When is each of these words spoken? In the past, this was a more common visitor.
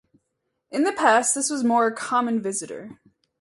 In 0.71 0.83
the 0.83 0.93
past, 0.93 1.35
this 1.35 1.51
was 1.51 1.61
a 1.61 1.67
more 1.67 1.91
common 1.91 2.41
visitor. 2.41 2.99